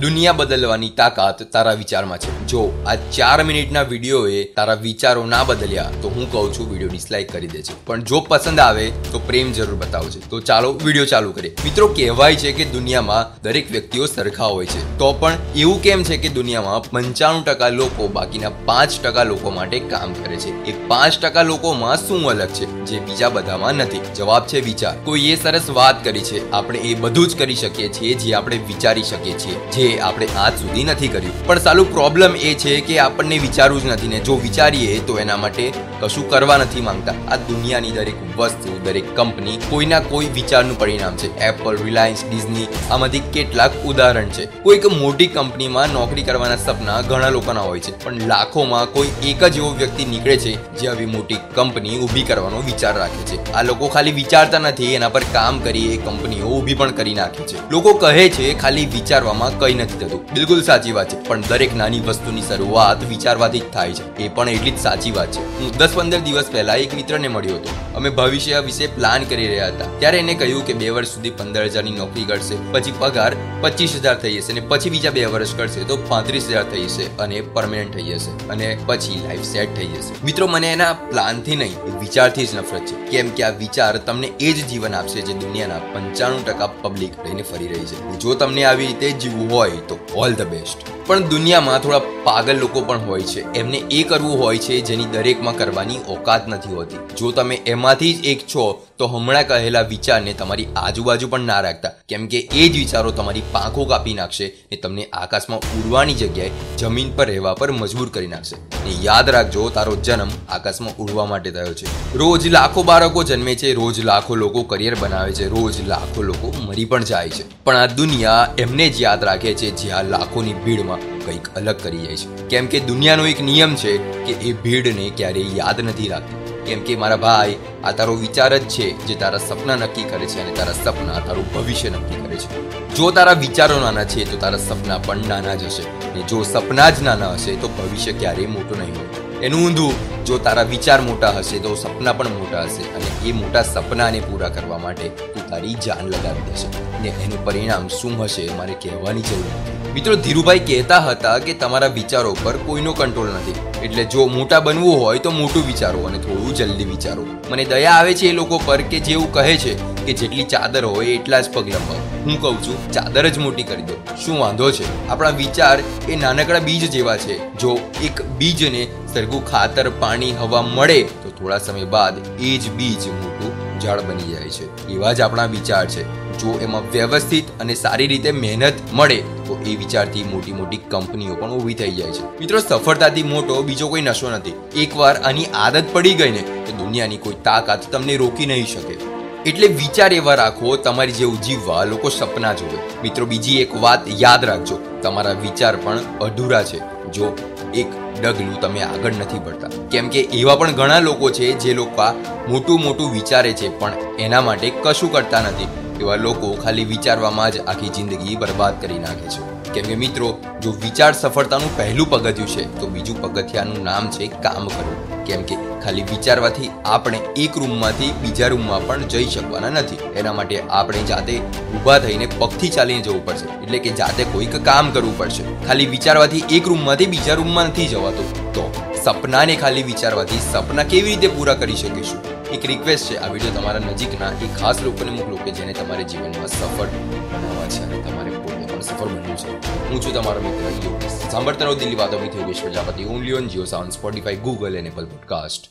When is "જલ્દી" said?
156.54-156.84